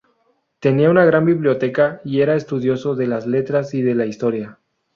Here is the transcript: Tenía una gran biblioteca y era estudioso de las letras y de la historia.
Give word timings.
Tenía 0.59 0.89
una 0.89 1.05
gran 1.05 1.25
biblioteca 1.25 2.01
y 2.03 2.21
era 2.21 2.35
estudioso 2.35 2.95
de 2.95 3.05
las 3.05 3.27
letras 3.27 3.75
y 3.75 3.83
de 3.83 3.93
la 3.93 4.07
historia. 4.07 4.57